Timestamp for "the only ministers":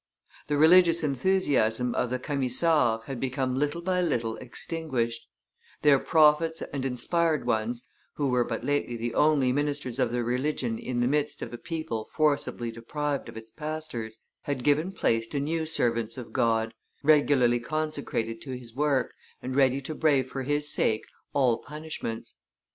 8.97-9.99